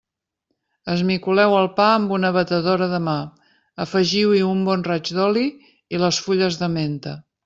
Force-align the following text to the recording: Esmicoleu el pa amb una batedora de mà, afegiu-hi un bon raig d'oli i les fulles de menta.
Esmicoleu 0.91 1.51
el 1.57 1.67
pa 1.79 1.89
amb 1.97 2.13
una 2.17 2.31
batedora 2.37 2.87
de 2.93 2.99
mà, 3.07 3.15
afegiu-hi 3.85 4.41
un 4.49 4.63
bon 4.71 4.87
raig 4.91 5.13
d'oli 5.19 5.45
i 5.99 6.05
les 6.05 6.21
fulles 6.29 6.59
de 6.63 6.71
menta. 6.79 7.15